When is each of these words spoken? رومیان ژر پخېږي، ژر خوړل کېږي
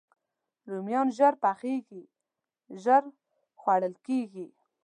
رومیان 0.71 1.07
ژر 1.17 1.33
پخېږي، 1.43 2.03
ژر 2.83 3.03
خوړل 3.59 3.93
کېږي 4.05 4.47